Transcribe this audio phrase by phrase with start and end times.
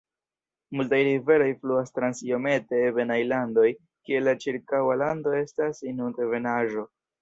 [0.79, 6.93] Multaj riveroj fluas trans iomete ebenaj landoj kie la ĉirkaŭa lando estas inund-ebenaĵo.